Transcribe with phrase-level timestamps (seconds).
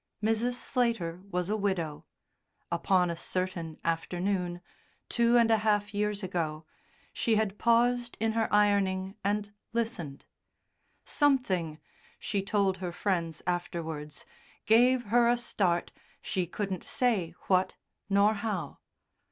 [0.23, 0.53] Mrs.
[0.53, 2.05] Slater was a widow;
[2.71, 4.59] upon a certain afternoon,
[5.09, 6.65] two and a half years ago,
[7.13, 10.25] she had paused in her ironing and listened.
[11.05, 11.79] "Something,"
[12.17, 14.25] she told her friends afterwards,
[14.65, 17.75] "gave her a start she couldn't say what
[18.09, 18.79] nor how."